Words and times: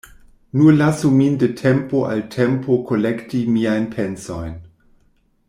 Nur 0.59 0.69
lasu 0.77 1.11
min 1.17 1.35
de 1.43 1.49
tempo 1.59 2.01
al 2.13 2.23
tempo 2.37 2.79
kolekti 2.89 3.43
miajn 3.59 3.87
pensojn. 3.95 4.59